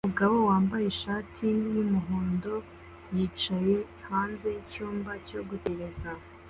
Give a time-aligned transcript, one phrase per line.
[0.05, 1.45] Umugabo wambaye ishati
[1.75, 2.53] yumuhondo
[3.15, 3.75] yicaye
[4.09, 6.09] hanze yicyumba cyo gutegereza